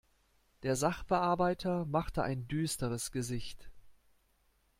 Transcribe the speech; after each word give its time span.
Der 0.63 0.75
Sachbearbeiter 0.75 1.85
machte 1.85 2.23
ein 2.23 2.47
düsteres 2.47 3.11
Gesicht. 3.11 3.69